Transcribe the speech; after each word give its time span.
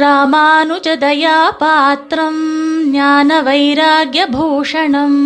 ராமானுஜதயாபாத்திரம் 0.00 2.40
ஞான 2.90 3.42
வைராகியபூஷணம் 3.42 5.18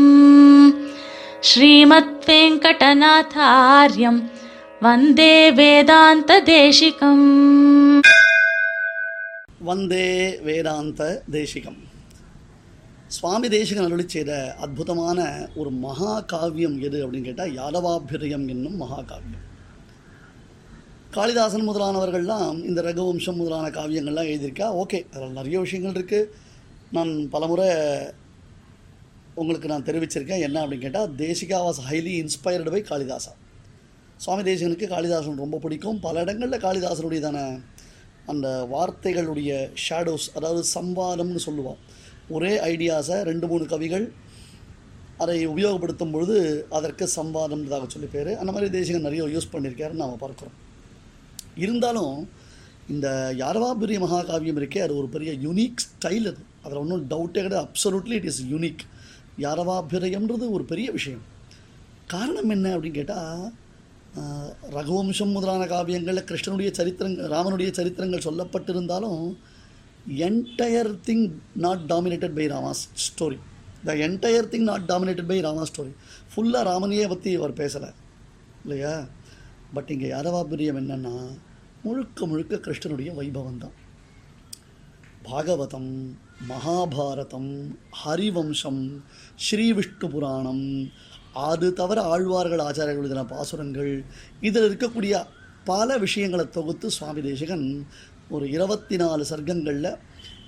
ஸ்ரீமத் 1.40 2.27
வெங்கடநாதாரியம் 2.27 4.30
வந்தே 4.80 5.53
வேதாந்த 5.53 6.43
தேசிகம் 6.45 8.01
வந்தே 9.58 10.40
வேதாந்த 10.40 11.22
தேசிகம் 11.30 11.88
சுவாமி 13.06 13.48
தேசிகன் 13.48 13.84
அருளி 13.84 14.04
செய்த 14.06 14.56
அற்புதமான 14.60 15.48
ஒரு 15.54 15.72
மகாகாவியம் 15.82 16.80
எது 16.80 17.06
அப்படின்னு 17.06 17.23
கேட்டால் 17.23 17.50
யாதவாபிரியம் 17.50 18.48
என்னும் 18.48 18.82
மகாகாவியம். 18.82 19.49
காளிதாசன் 21.15 21.69
முதலானவர்கள்லாம் 21.69 22.59
இந்த 22.65 22.80
ரகுவம்சம் 22.83 23.38
முதலான 23.38 23.69
காவியங்கள்லாம் 23.69 24.29
எழுதியிருக்கா? 24.33 24.66
ஓகே. 24.83 24.98
அதில் 25.15 25.33
நிறைய 25.39 25.61
விஷயங்கள் 25.61 25.97
இருக்குது 25.97 26.29
நான் 26.93 27.11
பலமுறை 27.29 27.67
உங்களுக்கு 29.34 29.69
நான் 29.69 29.87
தெரிவிச்சிருக்கேன் 29.89 30.45
என்ன 30.47 30.67
அப்படின்னு 30.67 30.84
கேட்டால் 30.84 31.11
Desika 31.23 31.59
was 31.67 31.81
highly 31.89 32.12
inspired 32.20 32.70
by 32.75 32.83
Kalidasa 32.91 33.33
Swami 34.17 34.45
தேசிகனுக்கு 34.51 34.89
காளிதாசன் 34.95 35.43
ரொம்ப 35.45 35.59
பிடிக்கும். 35.59 35.98
பல 36.01 36.20
இடங்களில் 36.20 36.65
காளிதாசனுடையதான 36.67 37.61
அந்த 38.27 38.47
வார்த்தைகளுடைய 38.75 39.51
ஷேடோஸ் 39.89 40.31
அதாவது 40.34 40.65
சம்வாதம்னு 40.75 41.45
சொல்லுவோம். 41.48 41.79
ஒரே 42.29 42.55
ஐடியாஸை 42.73 43.20
ரெண்டு 43.33 43.47
மூணு 43.47 43.67
கவிகள் 43.67 44.12
அதை 45.19 45.48
உபயோகப்படுத்தும் 45.48 46.12
பொழுது 46.12 46.67
அதற்கு 46.70 47.05
சம்வாதம்ன்றதாக 47.17 47.87
சொல்லி 47.87 48.11
பேர். 48.17 48.33
அந்த 48.37 48.53
மாதிரி 48.53 48.70
தேசிகன் 48.79 49.09
நிறைய 49.11 49.23
யூஸ் 49.37 49.53
பண்ணியிருக்காருன்னு 49.55 50.05
நாம் 50.05 50.20
பார்க்குறோம். 50.27 50.56
இருந்தாலும் 51.62 52.14
இந்த 52.95 53.09
யாரவாபுரிய 53.42 53.98
மகாகாவியம் 54.05 54.59
இருக்கே 54.60 54.80
அது 54.87 54.95
ஒரு 55.00 55.09
பெரிய 55.14 55.32
யூனிக் 55.46 55.83
ஸ்டைல் 55.84 56.27
அது. 56.30 56.42
அதில் 56.64 56.80
ஒன்றும் 56.83 57.05
டவுட்டே 57.12 57.42
கிடையாது. 57.44 57.67
அப்சல்யூட்லி 57.67 58.17
இட் 58.19 58.28
இஸ் 58.30 58.42
யூனிக் 58.52 58.83
யாரவாபிரியம்ன்றது 59.47 60.47
ஒரு 60.56 60.64
பெரிய 60.72 60.89
விஷயம். 60.97 61.25
காரணம் 62.12 62.52
என்ன 62.55 62.69
அப்படின்னு 62.77 62.98
கேட்டால் 63.00 63.42
ரகுவம்சம் 64.77 65.34
முதலான 65.34 65.62
காவியங்களில் 65.72 66.28
கிருஷ்ணனுடைய 66.28 66.70
சரித்திரங்கள் 66.78 67.28
ராமனுடைய 67.34 67.70
சரித்திரங்கள் 67.77 68.27
சொல்லப்பட்டிருந்தாலும் 68.27 69.22
entire 70.28 70.91
thing 71.08 71.27
not 71.64 71.84
dominated 71.92 72.34
by 72.39 72.47
Rama's 72.55 72.83
story 73.05 73.39
the 73.89 73.95
entire 74.06 74.50
thing 74.55 74.67
not 74.70 74.89
dominated 74.89 75.30
by 75.33 75.39
Rama 75.47 75.64
story 75.70 75.92
ஃபுல்லாக 76.33 76.69
ராமனையே 76.70 77.05
பற்றி 77.12 77.30
அவர் 77.41 77.58
பேசலை. 77.61 77.91
இல்லையா? 78.64 78.95
பட் 79.77 79.91
இங்கே 79.95 80.08
யாரவாபிரியம் 80.17 80.80
என்னென்னா 80.83 81.14
முழுக்க 81.84 82.27
முழுக்க 82.27 82.56
கிருஷ்ணனுடைய 82.56 83.11
வைபவம் 83.14 83.59
தான் 83.59 83.77
பாகவதம் 85.23 85.91
மகாபாரதம் 86.48 87.50
ஹரிவம்சம் 88.05 88.83
ஸ்ரீ 89.36 89.73
விஷ்ணு 89.73 90.08
புராணம் 90.08 90.64
அது 91.47 91.73
தவிர 91.73 92.03
ஆழ்வார்கள் 92.03 92.58
ஆச்சாரியர்கள் 92.58 93.05
எழுதின 93.05 93.25
பாசுரங்கள் 93.25 93.92
இதில் 94.41 94.67
இருக்கக்கூடிய 94.69 95.14
பல 95.64 95.98
விஷயங்களை 95.98 96.48
தொகுத்து 96.48 96.91
சுவாமி 96.91 97.20
தேசிகன் 97.20 97.67
ஒரு 98.31 98.51
இருபத்தி 98.51 98.97
நாலு 98.97 99.25
சர்க்கங்களில் 99.25 99.92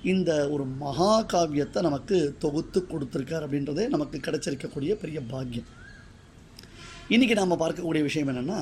இந்த 0.03 0.49
ஒரு 0.49 0.65
மகா 0.65 1.21
காவியத்தை 1.23 1.81
நமக்கு 1.81 2.35
தொகுத்து 2.39 2.79
கொடுத்துருக்கார் 2.81 3.45
அப்படின்றதே 3.45 3.87
நமக்கு 3.87 4.17
கிடைச்சிருக்கக்கூடிய 4.17 4.93
பெரிய 4.93 5.21
பாக்கியம். 5.21 5.69
இன்றைக்கி 7.09 7.35
நாம் 7.35 7.59
பார்க்கக்கூடிய 7.59 8.01
விஷயம் 8.01 8.27
என்னென்னா 8.27 8.59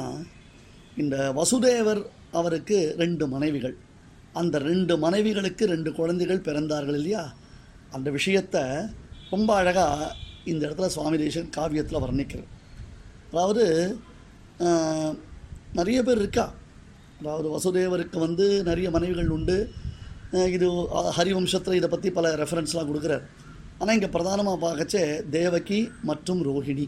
இந்த 0.97 1.33
வசுதேவர் 1.35 2.01
அவருக்கு 2.39 2.77
ரெண்டு 3.01 3.25
மனைவிகள். 3.33 3.75
அந்த 4.39 4.55
ரெண்டு 4.69 4.93
மனைவிகளுக்கு 5.03 5.63
ரெண்டு 5.73 5.89
குழந்தைகள் 5.99 6.45
பிறந்தார்கள் 6.47 6.97
இல்லையா? 6.99 7.23
அந்த 7.95 8.07
விஷயத்தை 8.17 8.63
ரொம்ப 9.33 9.49
அழகாக 9.61 10.15
இந்த 10.51 10.61
இடத்துல 10.67 10.89
சுவாமி 10.95 11.17
தேசன் 11.23 11.53
காவியத்தில் 11.57 12.03
வர்ணிக்கிறார். 12.05 12.49
அதாவது 13.31 13.63
நிறைய 15.79 15.99
பேர் 16.07 16.21
இருக்கா? 16.23 16.45
அதாவது 17.21 17.47
வசுதேவருக்கு 17.55 18.17
வந்து 18.27 18.45
நிறைய 18.69 18.87
மனைவிகள் 18.95 19.33
உண்டு. 19.35 19.57
இது 20.55 20.67
ஹரிவம்சத்தில் 21.17 21.77
இதை 21.79 21.89
பற்றி 21.93 22.09
பல 22.17 22.29
ரெஃபரன்ஸ்லாம் 22.41 22.89
கொடுக்குறார். 22.89 23.25
ஆனால் 23.79 23.95
இங்கே 23.97 24.09
பிரதானமாக 24.15 24.61
பார்க்கச்சே 24.63 25.03
தேவகி 25.37 25.79
மற்றும் 26.09 26.41
ரோஹிணி. 26.49 26.87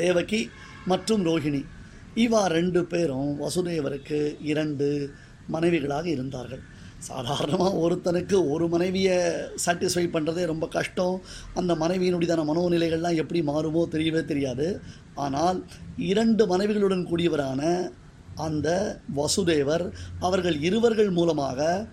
தேவகி 0.00 0.40
மற்றும் 0.92 1.22
ரோஹிணி. 1.28 1.62
இவா 2.16 2.42
ரெண்டு 2.56 2.80
பேரும் 2.92 3.30
வசுதேவருக்கு 3.42 4.18
இரண்டு 4.52 4.86
மனைவிகளாக 5.54 6.06
இருந்தார்கள். 6.16 6.62
சாதாரணமாக 6.98 7.78
ஒருத்தனுக்கு 7.84 8.36
ஒரு 8.52 8.68
மனைவியை 8.68 9.16
சாட்டிஸ்ஃபை 9.64 10.04
பண்ணுறதே 10.14 10.42
ரொம்ப 10.44 10.66
கஷ்டம். 10.66 11.14
அந்த 11.54 11.74
மனைவியினுடையதான 11.74 12.44
மனோநிலைகள்லாம் 12.50 13.20
எப்படி 13.22 13.42
மாறுமோ 13.42 13.82
தெரியவே 13.94 14.24
தெரியாது. 14.24 14.66
ஆனால் 15.14 15.60
இரண்டு 15.96 16.46
மனைவிகளுடன் 16.46 17.08
கூடியவரான 17.10 17.62
அந்த 18.46 18.68
வசுதேவர் 19.16 19.84
அவர்கள் 20.20 20.58
இருவர்கள் 20.60 21.10
மூலமாக 21.10 21.86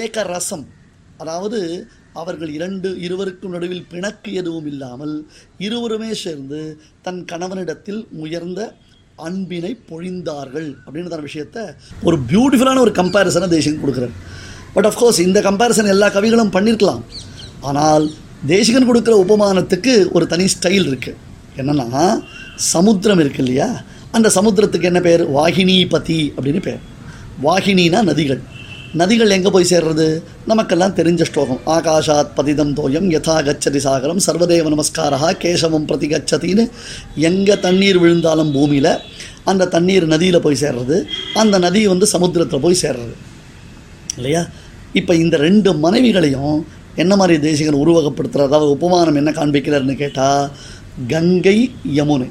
ஏக 0.00 0.22
ரசம் 0.22 0.66
அதாவது 1.18 1.60
அவர்கள் 2.12 2.48
இரண்டு 2.48 2.88
இருவருக்கும் 3.00 3.54
நடுவில் 3.54 3.86
பிணக்கு 3.86 4.30
எதுவும் 4.32 4.66
இல்லாமல் 4.66 5.14
இருவருமே 5.58 6.10
சேர்ந்து 6.12 6.60
தன் 7.02 7.24
கணவனிடத்தில் 7.24 8.06
உயர்ந்த 8.18 8.60
அன்பினை 9.16 9.78
பொழிந்தார்கள் 9.90 10.74
அப்படின்றதான 10.86 11.24
விஷயத்த 11.28 11.74
ஒரு 12.02 12.16
பியூட்டிஃபுல்லான 12.30 12.78
ஒரு 12.78 12.90
கம்பேரிசனை 12.90 13.48
தேசிகன் 13.48 13.82
கொடுக்குறார். 13.84 14.14
பட் 14.74 14.86
அஃப்கோர்ஸ் 14.86 15.20
இந்த 15.20 15.40
கம்பேரிசன் 15.40 15.86
எல்லா 15.86 16.08
கவிகளும் 16.08 16.52
பண்ணியிருக்கலாம் 16.56 17.02
ஆனால் 17.60 18.10
தேசிகன் 18.46 18.88
கொடுக்குற 18.88 19.14
உபமானத்துக்கு 19.24 20.10
ஒரு 20.10 20.26
தனி 20.26 20.44
ஸ்டைல் 20.44 20.88
இருக்குது 20.90 21.16
என்னென்னா 21.56 22.20
சமுத்திரம் 22.56 23.18
இருக்கு 23.18 23.38
இல்லையா? 23.38 23.82
அந்த 24.10 24.28
சமுத்திரத்துக்கு 24.34 24.82
என்ன 24.82 25.00
பேர்? 25.00 25.22
வாகினிபதி 25.30 26.20
அப்படின்னு 26.36 26.60
பேர். 26.60 26.78
வாகினினா 27.44 28.00
நதிகள். 28.02 28.40
நதிகள் 28.94 29.30
எங்கே 29.30 29.50
போய் 29.50 29.66
சேர்றது? 29.70 30.22
நமக்கெல்லாம் 30.46 30.94
தெரிஞ்ச 30.94 31.22
ஸ்லோகம். 31.22 31.60
ஆகாஷாத் 31.66 32.28
பதிதம் 32.34 32.74
தோயம் 32.74 33.08
யதா 33.10 33.42
கச்சதி 33.42 33.78
சாகரம். 33.78 34.16
சர்வதேவ 34.26 34.74
நமஸ்காரா 34.74 35.32
கேசவம் 35.42 35.84
பிரதி 35.84 36.06
கச்சதின்னு 36.06 36.70
எங்கே 37.14 37.58
தண்ணீர் 37.58 37.98
விழுந்தாலும் 37.98 38.52
பூமியில் 38.52 38.98
அந்த 39.44 39.66
தண்ணீர் 39.66 40.06
நதியில் 40.06 40.40
போய் 40.40 40.56
சேர்றது. 40.60 41.04
அந்த 41.34 41.58
நதி 41.58 41.86
வந்து 41.86 42.06
சமுத்திரத்தில் 42.06 42.60
போய் 42.60 42.78
சேர்றது. 42.82 43.14
இல்லையா? 44.16 44.46
இப்போ 44.92 45.14
இந்த 45.14 45.36
ரெண்டு 45.36 45.72
மனைவிகளையும் 45.72 46.66
என்ன 46.94 47.16
மாதிரி 47.16 47.40
தேசிகன் 47.40 47.86
உருவகப்படுத்துகிறார் 47.86 48.44
அதாவது 48.44 48.70
உபமானம் 48.70 49.14
என்ன 49.14 49.30
காண்பிக்கிறார்னு 49.30 49.96
கேட்டால் 49.96 50.50
கங்கை 51.08 51.74
யமுனை. 51.94 52.30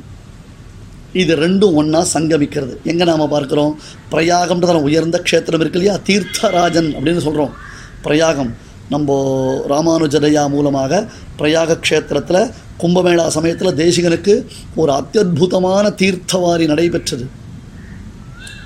இது 1.15 1.35
ரெண்டும் 1.35 1.73
ஒன்றா 1.73 2.05
சங்கமிக்கிறது. 2.13 2.81
எங்கே 2.83 3.03
நாம் 3.03 3.31
பார்க்குறோம்? 3.31 3.73
பிரயாகம்ன்றதான 4.11 4.81
உயர்ந்த 4.81 5.23
க்ஷேத்திரம் 5.31 5.59
இருக்கு 5.59 5.79
இல்லையா? 5.79 5.99
தீர்த்தராஜன் 6.07 6.93
அப்படின்னு 6.93 7.17
சொல்கிறோம் 7.17 7.53
பிரயாகம். 8.01 8.55
நம்ம 8.89 9.65
ராமானுஜதையா 9.69 10.49
மூலமாக 10.49 11.07
பிரயாக 11.39 11.79
க்ஷேத்திரத்தில் 11.89 12.51
கும்பமேளா 12.79 13.27
சமயத்தில் 13.27 13.75
தேசிகனுக்கு 13.75 14.45
ஒரு 14.75 14.91
அத்தியுதமான 14.91 15.93
தீர்த்தவாரி 15.95 16.65
நடைபெற்றது. 16.65 17.27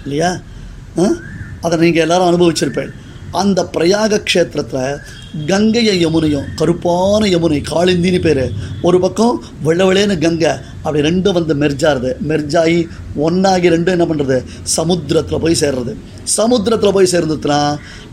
இல்லையா? 0.03 0.39
ஆ? 0.99 1.07
அதை 1.61 1.79
நீங்கள் 1.79 2.01
எல்லாரும் 2.01 2.41
அனுபவிச்சிருப்பேன். 2.41 2.91
அந்த 3.31 3.69
பிரயாக 3.73 4.21
க்ஷேத்திரத்தில் 4.29 4.99
கங்கையை 5.47 6.05
யமுனையும் 6.05 6.47
கருப்பான 6.59 7.21
யமுனை 7.33 7.59
காளிந்தின்னு 7.71 8.19
பேர். 8.19 8.45
ஒரு 8.81 8.99
பக்கம் 8.99 9.43
வெள்ள 9.63 9.81
வெள்ளேன்னு 9.85 10.17
கங்கை 10.19 10.51
அப்படி 10.83 11.03
ரெண்டும் 11.07 11.37
வந்து 11.37 11.55
மெர்ஜாருது 11.55 12.11
மெர்ஜாகி 12.29 12.87
ஒன்றாகி 13.15 13.69
ரெண்டும் 13.69 13.95
என்ன 13.95 14.05
பண்ணுறது 14.05 14.37
சமுத்திரத்தில் 14.63 15.39
போய் 15.39 15.61
சேர்றது. 15.61 15.93
சமுத்திரத்தில் 16.23 16.95
போய் 16.97 17.11
சேர்ந்துச்சுன்னா 17.11 17.59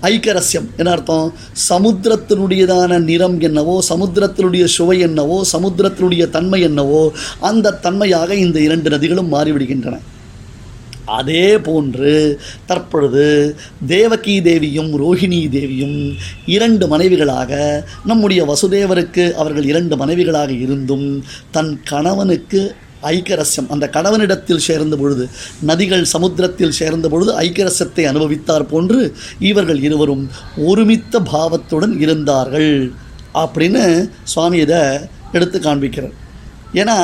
ஐக்கரஸ்யம் 0.02 0.68
என்ன 0.76 0.90
அர்த்தம்? 0.90 1.32
சமுத்திரத்தினுடையதான 1.68 2.98
நிறம் 3.10 3.40
என்னவோ 3.40 3.82
சமுத்திரத்தினுடைய 3.88 4.64
சுவை 4.64 4.98
என்னவோ 5.00 5.44
சமுத்திரத்தினுடைய 5.52 6.30
தன்மை 6.30 6.60
என்னவோ 6.60 7.12
அந்த 7.40 7.78
தன்மையாக 7.86 8.30
இந்த 8.34 8.60
இரண்டு 8.60 8.90
நதிகளும் 8.90 9.32
மாறிவிடுகின்றன. 9.32 9.98
அதே 11.06 11.58
போன்று 11.58 12.40
தற்பொழுது 12.66 13.56
தேவகி 13.86 14.42
தேவியும் 14.42 14.90
ரோஹிணி 15.02 15.48
தேவியும் 15.48 16.16
இரண்டு 16.46 16.98
மனைவிகளாக 16.98 17.82
நம்முடைய 18.04 18.44
வசுதேவருக்கு 18.44 19.32
அவர்கள் 19.32 19.64
இரண்டு 19.64 19.96
மனைவிகளாக 19.96 20.50
இருந்தும் 20.62 21.24
தன் 21.50 21.80
கணவனுக்கு 21.84 22.74
ஐக்கரஸ்யம் 23.02 23.68
அந்த 23.68 23.88
கணவனிடத்தில் 23.88 24.58
சேர்ந்த 24.58 24.96
பொழுது 24.96 25.28
நதிகள் 25.66 26.02
சமுத்திரத்தில் 26.02 26.70
சேர்ந்த 26.70 27.08
பொழுது 27.08 27.40
ஐக்கரஸ்யத்தை 27.40 28.04
அனுபவித்தார் 28.06 28.62
போன்று 28.62 29.16
இவர்கள் 29.38 29.82
இருவரும் 29.82 30.30
ஒருமித்த 30.56 31.20
பாவத்துடன் 31.20 32.00
இருந்தார்கள் 32.00 32.92
அப்படின்னு 33.34 34.08
சுவாமி 34.22 34.58
இதை 34.58 34.80
எடுத்து 35.32 35.58
காண்பிக்கிறார். 35.58 36.14
ஏன்னா 36.74 36.98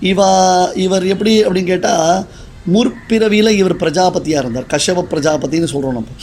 இவா 0.00 0.30
இவர் 0.74 1.04
எப்படி 1.06 1.44
அப்படின்னு 1.44 1.64
கேட்டால் 1.64 2.26
முற்பிறவியில் 2.74 3.58
இவர் 3.60 3.80
பிரஜாபதியாக 3.82 4.42
இருந்தார். 4.42 4.70
கஷப 4.74 5.04
பிரஜாபத்தின்னு 5.12 5.72
சொல்கிறோம் 5.74 5.98
நம்ம. 5.98 6.14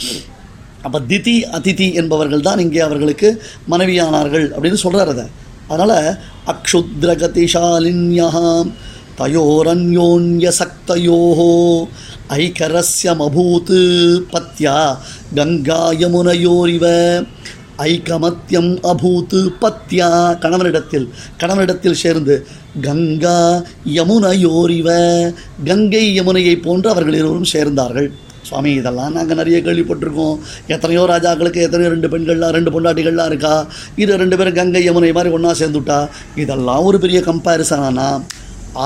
அப்போ 0.82 0.98
திதி 1.10 1.36
அதிதி 1.58 1.86
என்பவர்கள் 1.94 2.46
தான் 2.48 2.58
இங்கே 2.58 2.80
அவர்களுக்கு 2.80 3.28
மனைவியானார்கள் 3.70 4.46
அப்படின்னு 4.54 4.80
சொல்கிறார் 4.84 5.12
அதை. 5.14 5.26
அதனால் 5.68 5.98
அக்ஷுத்ரகதிஷாலின்யா 6.52 8.28
தயோரன்யோன்ய 9.18 10.46
சக்தயோஹோ 10.60 11.52
ஐகரஸ்யமபூத் 12.38 13.76
பத்யா 14.32 14.76
கங்கா 15.34 15.82
யமுனையோரிவ 16.02 16.84
ஐகமத்தியம் 17.90 18.70
அபூத்து 18.92 19.40
பத்யா. 19.62 20.08
கணவனிடத்தில் 20.42 21.06
கணவனிடத்தில் 21.40 22.00
சேர்ந்து 22.02 22.34
கங்கா 22.86 23.38
யமுனையோரிவ. 23.96 24.88
கங்கை 25.70 26.04
யமுனையை 26.18 26.54
போன்று 26.66 26.88
அவர்கள் 26.92 27.18
இருவரும் 27.20 27.52
சேர்ந்தார்கள். 27.54 28.08
சுவாமி 28.48 28.70
இதெல்லாம் 28.78 29.14
நாங்கள் 29.16 29.38
நிறைய 29.40 29.58
கேள்விப்பட்டிருக்கோம். 29.66 30.38
எத்தனையோ 30.74 31.02
ராஜாக்களுக்கு 31.12 31.60
எத்தனையோ 31.66 31.90
ரெண்டு 31.94 32.08
பெண்கள்லாம் 32.14 32.54
ரெண்டு 32.56 32.72
பொண்டாட்டிகள்லாம் 32.74 33.30
இருக்கா? 33.32 33.54
இது 34.02 34.18
ரெண்டு 34.22 34.38
பேரும் 34.38 34.58
கங்கை 34.58 34.82
யமுனை 34.86 35.12
மாதிரி 35.18 35.34
ஒன்றா 35.36 35.52
சேர்ந்துட்டா? 35.60 36.00
இதெல்லாம் 36.42 36.86
ஒரு 36.90 36.98
பெரிய 37.04 37.20
கம்பேரிசன் 37.30 37.86
ஆனால் 37.88 38.20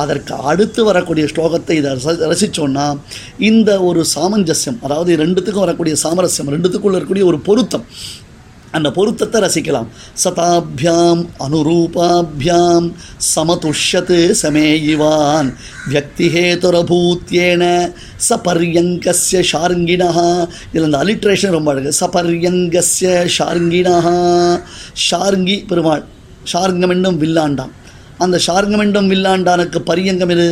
அதற்கு 0.00 0.34
அடுத்து 0.50 0.80
வரக்கூடிய 0.88 1.26
ஸ்லோகத்தை 1.32 1.74
இதை 1.80 1.90
ரசித்தோன்னா 2.32 2.86
இந்த 3.48 3.70
ஒரு 3.88 4.00
சாமஞ்சஸ்யம் 4.14 4.80
அதாவது 4.86 5.12
ரெண்டுத்துக்கும் 5.22 5.64
வரக்கூடிய 5.66 5.96
சாமரஸ்யம் 6.04 6.50
ரெண்டுத்துக்குள்ள 6.54 6.96
இருக்கக்கூடிய 6.96 7.26
ஒரு 7.32 7.38
பொருத்தம் 7.48 7.86
அந்த 8.76 8.90
பொருத்தத்தை 8.90 9.38
ரசிக்கலாம். 9.42 9.86
சதாபியாம் 10.24 11.22
அனுரூபாபியாம் 11.44 12.88
சமதுஷத்து 13.34 14.18
சமேயிவான். 14.42 15.48
வியக்திஹேதுரபூத்தியேன 15.90 17.64
சபர்யங்கஸ்ய 18.28 19.42
ஷார்ங்கினா 19.52 20.10
இதில் 20.72 20.86
அந்த 20.88 20.98
அலிட்ரேஷன் 21.04 21.56
ரொம்ப 21.56 21.70
அழகு. 21.72 21.92
சபர்யங்கஸ்ய 22.00 23.08
ஷார்ங்கினா 23.38 23.96
ஷார்ங்கி 25.08 25.56
பெருமாள். 25.66 26.04
ஷார்ங்கமெண்டும் 26.52 26.96
என்னும் 26.98 27.20
வில்லாண்டான் 27.22 27.74
அந்த 28.18 28.36
ஷார்ங்கமெண்டும் 28.46 29.10
வில்லாண்டானுக்கு 29.12 29.78
பரியங்கம் 29.90 30.32
இது 30.34 30.46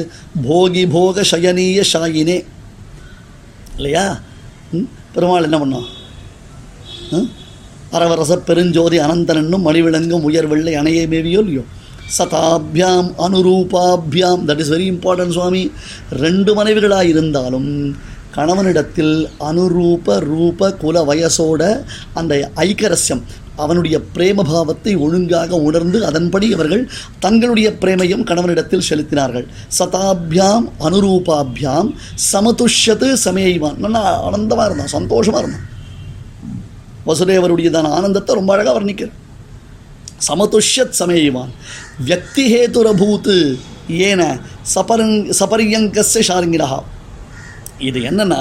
போகி 0.48 0.82
போக 0.90 1.24
சயனீய 1.30 1.82
ஷாயினே. 1.92 2.38
இல்லையா? 3.76 4.18
பெருமாள் 5.14 5.46
என்ன 5.48 5.58
பண்ணோம் 5.58 5.88
பரவரசப் 7.96 8.46
பெருஞ்சோதி 8.46 8.98
அனந்தனன்னும் 9.06 9.66
மணிவிளங்கும் 9.66 10.26
உயர் 10.30 10.48
வெள்ளை 10.52 10.74
அணையை 10.74 11.04
மேவியோ 11.12 11.42
இல்லையோ 11.44 11.64
சதாபியாம் 12.16 13.08
அனுரூபாபியாம். 13.26 14.42
That 14.48 14.60
is 14.62 14.70
very 14.72 14.84
important 14.90 15.34
Swami. 15.36 15.62
ரெண்டு 16.24 16.50
மனைவிகளாக 16.58 17.06
இருந்தாலும் 17.12 17.70
கணவனிடத்தில் 18.36 19.14
அனுரூப 19.48 20.18
ரூப 20.30 20.70
குல 20.82 21.02
வயசோட 21.10 21.62
அந்த 22.20 22.50
ஐக்கரஸ்யம் 22.56 23.22
அவனுடைய 23.64 23.96
பிரேம 24.14 24.44
பாவத்தை 24.50 24.92
ஒழுங்காக 25.04 25.60
உணர்ந்து 25.68 25.98
அதன்படி 26.06 26.48
அவர்கள் 26.56 26.82
தங்களுடைய 27.18 27.68
பிரேமையும் 27.80 28.26
கணவனிடத்தில் 28.30 28.86
செலுத்தினார்கள். 28.88 29.46
சதாபியாம் 29.78 30.66
அனுரூபாபியாம் 30.88 31.88
சமதுஷ்யத்து 32.32 33.08
சமேய்வான். 33.24 33.80
நல்லா 33.86 34.04
ஆனந்தமாக 34.28 34.68
இருந்தான் 34.68 34.94
சந்தோஷமாக 34.98 35.42
இருந்தான். 35.44 35.66
வசுதேவருடையதான 37.06 37.88
ஆனந்தத்தை 37.88 38.34
ரொம்ப 38.34 38.54
அழகாக 38.54 38.80
வர்ணிக்கிறார். 38.80 39.14
சமதுஷ்யத் 40.28 40.98
சமேயவான். 40.98 41.52
வியக்தி 42.06 42.44
ஏன 43.88 44.38
சபரங் 44.74 45.32
சபரியங்கஸ்ய 45.38 46.22
ஷாருங்கிரா 46.28 46.82
இது 47.78 48.00
என்னன்னா 48.00 48.40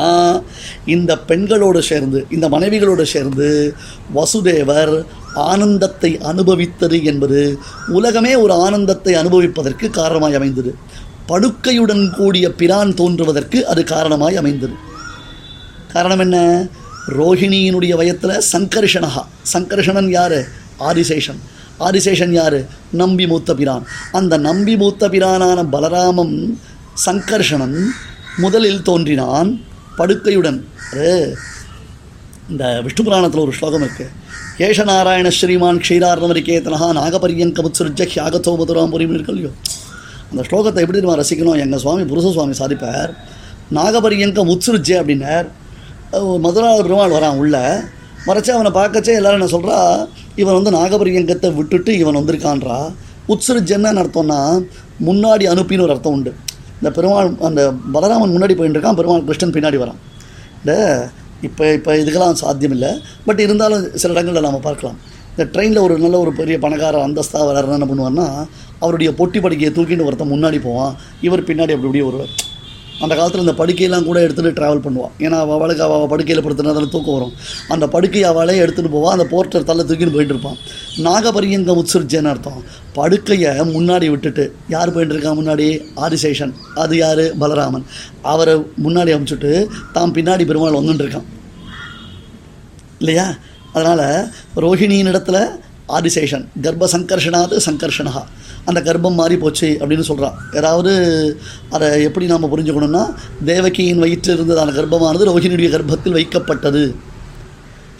இந்த 0.85 1.17
பெண்களோடு 1.19 1.79
சேர்ந்து 1.79 2.25
இந்த 2.29 2.49
மனைவிகளோடு 2.49 3.03
சேர்ந்து 3.03 3.75
வசுதேவர் 4.15 5.05
ஆனந்தத்தை 5.33 6.17
அனுபவித்தது 6.17 7.03
என்பது 7.03 7.59
உலகமே 7.87 8.35
ஒரு 8.35 8.53
ஆனந்தத்தை 8.53 9.13
அனுபவிப்பதற்கு 9.13 9.89
காரணமாய் 9.89 10.33
அமைந்தது. 10.33 10.75
படுக்கையுடன் 11.27 12.15
கூடிய 12.15 12.53
பிரான் 12.53 12.93
தோன்றுவதற்கு 12.93 13.67
அது 13.67 13.83
காரணமாய் 13.83 14.35
அமைந்தது. 14.35 14.73
காரணம் 15.93 16.19
என்ன? 16.19 16.67
ரோஹிணியினுடைய 17.07 17.93
வயத்தில் 17.95 18.41
சங்கர்ஷனஹா. 18.51 19.23
சங்கர்ஷணன் 19.53 20.09
யார்? 20.09 20.37
ஆதிசேஷன். 20.79 21.39
ஆதிசேஷன் 21.79 22.31
யார்? 22.31 22.65
நம்பி 22.91 23.27
மூத்த 23.27 23.53
பிரான். 23.53 23.85
அந்த 24.11 24.37
நம்பி 24.37 24.77
மூத்த 24.77 25.09
பிரானான 25.09 25.67
பலராமம் 25.71 26.57
சங்கர்ஷணன் 27.05 27.77
முதலில் 28.37 28.81
தோன்றினான் 28.81 29.61
படுக்கையுடன். 29.97 30.63
இந்த 32.49 32.81
விஷ்ணு 32.81 33.03
புராணத்தில் 33.03 33.41
ஒரு 33.41 33.51
ஸ்லோகம் 33.51 33.81
இருக்கு. 33.81 34.07
ஏஷ 34.57 34.83
நாராயண 34.83 35.29
ஸ்ரீமான் 35.29 35.77
க்ஷீரார்ணவரிகேதனஹா 35.77 36.89
நாகபரியங்க 36.99 37.63
முத்சுருஜ 37.65 38.07
ஹியாகத்தோ 38.13 38.57
மதுராம் 38.57 38.89
புரியும் 38.89 39.13
இருக்கு 39.13 39.53
அந்த 40.31 40.43
ஸ்லோகத்தை 40.49 40.79
எப்படி 40.83 40.99
நம்ம 40.99 41.15
ரசிக்கணும்? 41.15 41.59
எங்கள் 41.59 41.79
சுவாமி 41.79 42.01
புருஷ 42.01 42.31
சுவாமி 42.31 42.55
சாதிப்பார். 42.57 43.13
நாகபரியங்க 43.73 44.39
முத்சுருஜே 44.49 44.95
அப்படின்னார். 45.01 45.47
மதுரா 46.45 46.69
பெருமாள் 46.85 47.15
வரான் 47.17 47.39
உள்ள. 47.41 47.57
மறைச்சு 48.27 48.51
அவனை 48.55 48.71
பார்க்கச்சே 48.77 49.15
எல்லாரும் 49.19 49.39
என்ன 49.39 49.49
சொல்கிறா 49.55 49.77
இவன் 50.41 50.57
வந்து 50.57 50.71
நாகபரியங்கத்தை 50.77 51.49
விட்டுட்டு 51.57 51.91
இவன் 52.01 52.17
வந்திருக்கான்றா? 52.19 52.77
உத்சுருஜன்னு 53.33 54.01
அர்த்தம்னா 54.03 54.39
முன்னாடி 55.07 55.45
அனுப்பின்னு 55.51 55.85
ஒரு 55.85 55.93
அர்த்தம் 55.95 56.15
உண்டு. 56.17 56.31
இந்த 56.79 56.89
பெருமாள் 56.97 57.29
அந்த 57.47 57.61
பலராமன் 57.95 58.33
முன்னாடி 58.35 58.55
போயிட்டு 58.57 58.77
இருக்கான் 58.77 58.97
பெருமாள் 58.99 59.27
கிருஷ்ணன் 59.27 59.55
பின்னாடி 59.57 59.77
வரான். 59.83 59.99
இந்த 60.61 60.73
இப்போ 61.47 61.63
இப்போ 61.77 61.91
இதுக்கெல்லாம் 62.01 62.39
சாத்தியம் 62.43 62.75
இல்லை 62.77 62.91
பட் 63.27 63.41
இருந்தாலும் 63.45 63.83
சில 64.01 64.13
இடங்களில் 64.15 64.47
நம்ம 64.47 64.61
பார்க்கலாம். 64.67 64.97
இந்த 65.33 65.45
ட்ரெயினில் 65.53 65.83
ஒரு 65.85 65.95
நல்ல 66.03 66.17
ஒரு 66.25 66.31
பெரிய 66.39 66.57
பணக்கார 66.65 67.01
அந்தஸ்தாக 67.07 67.47
வர்றாருன்னு 67.49 67.77
என்ன 67.79 67.87
பண்ணுவார்னா 67.91 68.27
அவருடைய 68.83 69.09
பொட்டி 69.19 69.39
படுக்கையை 69.45 69.71
தூக்கிட்டு 69.77 70.07
ஒருத்தன் 70.09 70.33
முன்னாடி 70.35 70.59
போவான். 70.67 70.93
இவர் 71.27 71.47
பின்னாடி 71.49 71.73
அப்படி 71.75 71.89
இப்படி 71.89 72.05
வருவார் 72.09 72.33
அந்த 72.99 73.15
காலத்தில் 73.15 73.41
இந்த 73.41 73.51
படுக்கையெல்லாம் 73.51 74.03
கூட 74.03 74.19
எடுத்துகிட்டு 74.27 74.57
ட்ராவல் 74.57 74.83
பண்ணுவாள் 74.85 75.11
ஏன்னா 75.19 75.39
அவளுக்கு 75.39 75.83
அவள் 75.83 76.07
படுக்கையில் 76.07 76.45
படுத்துனா 76.45 76.73
அதில் 76.73 76.89
தூக்கம் 76.89 77.13
வரும். 77.13 77.31
அந்த 77.67 77.87
படுக்கையை 77.87 78.29
அவளே 78.29 78.59
எடுத்துகிட்டு 78.59 78.93
போவாள் 78.95 79.15
அந்த 79.15 79.27
போர்ட்டர் 79.31 79.63
தள்ள 79.63 79.83
தூக்கின்னு 79.83 80.13
போயிட்டு 80.13 80.35
இருப்பான். 80.35 80.57
நாகபரியங்க 80.97 81.81
உச்சரிச்சேன்னு 81.81 82.23
அர்த்தம். 82.23 82.63
படுக்கையை 82.93 83.51
முன்னாடி 83.51 84.09
விட்டுட்டு 84.09 84.55
யார் 84.67 84.91
போயிட்டு 84.91 85.13
இருக்கா 85.13 85.33
முன்னாடி? 85.33 85.85
ஆதிசேஷன். 85.95 86.53
அது 86.75 86.97
யார்? 86.97 87.37
பலராமன். 87.37 87.85
அவரை 88.21 88.55
முன்னாடி 88.55 89.13
அமுச்சுட்டு 89.17 89.67
தான் 89.91 90.11
பின்னாடி 90.11 90.45
பெருமாள் 90.45 90.71
வந்துட்டு 90.71 91.05
இருக்கான். 91.07 91.25
இல்லையா? 92.99 93.35
அதனால் 93.73 94.29
ரோஹிணியின் 94.55 95.11
இடத்துல 95.11 95.47
ஆதிசேஷன். 95.87 96.47
கர்ப்ப 96.61 96.89
சங்கர்ஷனாது 96.91 97.59
சங்கர்ஷனா 97.65 98.23
அந்த 98.65 98.81
கர்ப்பம் 98.81 99.13
மாறி 99.13 99.37
போச்சு 99.37 99.77
அப்படின்னு 99.79 99.99
சொல்கிறான் 99.99 100.33
யாராவது 100.51 100.91
அதை 101.69 102.03
எப்படி 102.03 102.25
நாம் 102.25 102.57
புரிஞ்சுக்கணும்னா 102.57 103.03
தேவகியின் 103.45 103.99
வயிற்றில் 103.99 104.37
இருந்ததான 104.37 104.71
கர்ப்பமானது 104.71 105.25
ரோஹிணியுடைய 105.25 105.69
கர்ப்பத்தில் 105.69 106.13
வைக்கப்பட்டது. 106.13 106.83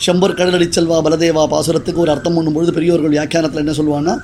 செம்பர் 0.06 0.34
கடலடி 0.34 0.66
செல்வா 0.66 0.98
பலதேவா 1.04 1.48
பாசுரத்துக்கு 1.52 1.96
ஒரு 1.96 2.12
அர்த்தம் 2.12 2.36
பண்ணும்பொழுது 2.36 2.72
பெரியவர்கள் 2.72 3.12
வியாக்கியானத்தில் 3.12 3.66
என்ன 3.66 3.72
சொல்லுவாங்கன்னா 3.72 4.16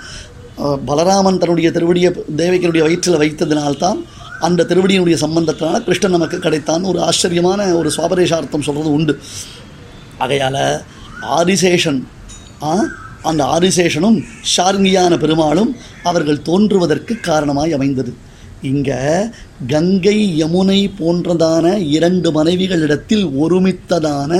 பலராமன் 0.87 1.37
தன்னுடைய 1.37 1.71
திருவடியை 1.71 2.09
தேவகியினுடைய 2.37 2.81
வயிற்றில் 2.81 3.19
வைத்ததினால்தான் 3.19 3.99
அந்த 4.39 4.63
திருவடியினுடைய 4.63 5.17
சம்பந்தத்தினால 5.21 5.83
கிருஷ்ணன் 5.83 6.11
நமக்கு 6.11 6.37
கிடைத்தான் 6.37 6.83
ஒரு 6.83 7.01
ஆச்சரியமான 7.01 7.75
ஒரு 7.75 7.91
சுவாபரேஷார்த்தம் 7.95 8.61
சொல்கிறது 8.61 8.91
உண்டு. 8.91 9.19
ஆகையால் 10.17 10.61
ஆதிசேஷன் 11.21 12.01
ஆ, 12.63 12.71
அந்த 13.23 13.41
ஆதிசேஷனும் 13.45 14.17
ஷார்ங்கியான 14.53 15.17
பெருமாளும் 15.17 15.71
அவர்கள் 16.03 16.41
தோன்றுவதற்கு 16.41 17.13
காரணமாய் 17.19 17.73
அமைந்தது. 17.73 18.11
இங்க 18.61 18.91
கங்கை 19.67 20.17
யமுனை 20.41 20.79
போன்றதான 20.99 21.65
இரண்டு 21.97 22.31
மனைவிகளிடத்தில் 22.31 23.25
ஒருமித்ததான 23.43 24.31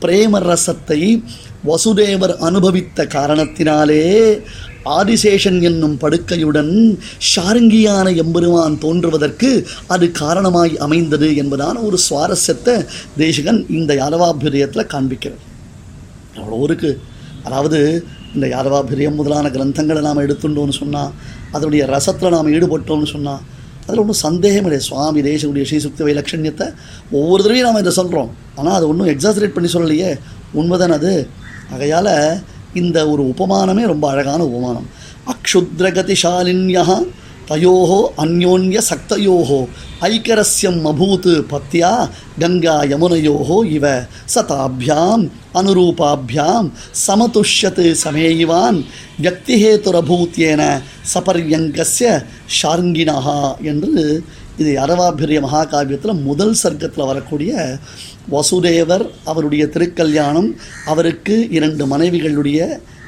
பிரேம 0.00 0.38
ரசத்தை 0.40 1.00
வசுதேவர் 1.68 2.34
அனுபவித்த 2.38 3.06
காரணத்தினாலே 3.14 4.02
ஆதிசேஷன் 4.98 5.58
என்னும் 5.62 5.96
படுக்கையுடன் 6.02 6.72
ஷாருங்கியான 7.30 8.14
எம்பெருமான் 8.16 8.76
தோன்றுவதற்கு 8.78 9.50
அது 9.86 10.06
காரணமாய் 10.10 10.74
அமைந்தது 10.78 11.28
என்பதான 11.36 11.82
ஒரு 11.82 11.98
சுவாரஸ்யத்தை 12.08 12.76
தேசிகன் 13.16 13.60
இந்த 13.68 13.94
யாதவாபிரியத்தில் 13.94 14.90
காண்பிக்கிறார். 14.94 15.44
அவ்வளோ 16.36 16.60
இருக்குது 16.66 16.98
அதாவது 17.46 17.78
இந்த 18.34 18.46
யாதவாபிரியம் 18.46 19.14
முதலான 19.14 19.48
கிரந்தங்களை 19.48 20.00
நாம் 20.00 20.24
எடுத்துட்டோம்னு 20.26 20.78
சொன்னால் 20.78 21.12
அதனுடைய 21.52 21.82
ரசத்தில் 21.86 22.34
நாம் 22.36 22.52
ஈடுபட்டோம்னு 22.54 23.12
சொன்னால் 23.12 23.42
அதில் 23.86 23.98
ஒன்றும் 23.98 24.22
சந்தேகம் 24.26 24.66
இல்லை 24.66 24.80
சுவாமி 24.80 25.20
தேசனுடைய 25.20 25.64
ஸ்ரீசுக்தி 25.70 26.02
வைலட்சண்யத்தை 26.08 26.66
ஒவ்வொரு 27.10 27.42
தடவையும் 27.42 27.68
நாம் 27.68 27.80
இதை 27.80 27.92
சொல்கிறோம் 27.92 28.30
ஆனால் 28.56 28.74
அது 28.74 28.88
ஒன்றும் 28.88 29.06
எக்ஸாசரேட் 29.06 29.56
பண்ணி 29.56 29.68
சொல்லலையே. 29.72 30.10
உண்மைதான் 30.52 30.90
அது? 30.90 31.12
ஆகையால் 31.72 32.12
இந்த 32.74 32.98
ஒரு 33.08 33.22
உபமானமே 33.22 33.84
ரொம்ப 33.86 34.08
அழகான 34.10 34.44
உபமானம். 34.44 34.88
தயோः 37.46 37.90
அந்யோன்யசக்தயோः 38.22 39.50
ஐக்கரசியம் 40.06 40.80
அபூத் 40.90 41.28
பத்யா 41.50 41.90
கங்கா 42.40 42.74
யமுனையோः 42.90 43.50
இவ 43.76 43.84
சதாபியாம் 44.34 45.24
அனுரூபாபியாம் 45.60 46.68
சமதுஷ்யத் 47.02 47.84
சமேயிவான் 48.02 48.78
வியக்திஹேத்துரபூத்யேன 49.18 50.62
சபர்யங்கஸ்ய 51.12 52.08
ஷார்ங்கினஹா 52.58 53.40
என்று 53.70 53.92
இது 54.58 54.72
அரவாபிரிய 54.82 55.38
மகாகாவியத்தில் 55.46 56.22
முதல் 56.26 56.54
சர்க்கத்தில் 56.60 57.08
வரக்கூடிய 57.08 57.52
வசுதேவர் 58.32 59.04
அவருடைய 59.26 59.64
திருக்கல்யாணம் 59.74 60.50
அவருக்கு 60.86 61.34
இரண்டு 61.50 61.84
மனைவிகளுடைய 61.86 62.60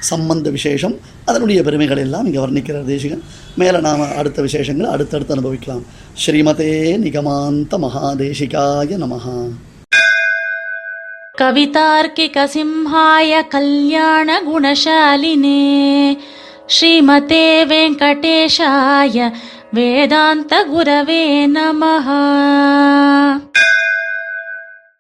சம்பந்த 0.10 0.48
விசேஷம் 0.50 0.96
அதனுடைய 1.26 1.60
பெருமைகள் 1.64 2.04
எல்லாம் 2.06 2.26
இங்கே 2.26 2.42
வர்ணிக்கிறார் 2.44 2.90
தேசிகன் 2.90 3.24
மேலே 3.56 3.82
நாம் 3.82 4.06
அடுத்த 4.20 4.42
விசேஷங்களை 4.48 4.90
அடுத்தடுத்து 4.96 5.36
அனுபவிக்கலாம் 5.38 5.84
ஸ்ரீமதே 6.24 6.72
நிகமாந்த 7.06 7.78
மகாதேசிகாய 7.86 8.98
நமஹா 9.04 9.38
कवितार्किकसिंहाय 11.36 13.32
कल्याणगुणशालिने 13.54 14.52
श्रीमते 16.70 17.46
वेङ्कटेशाय 17.66 19.18
वेदान्तगुरवे 19.74 21.24
नमः 21.48 22.08